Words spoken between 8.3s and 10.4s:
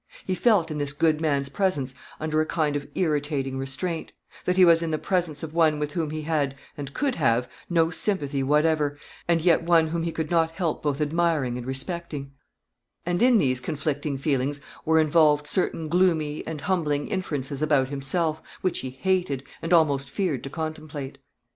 whatever, and yet one whom he could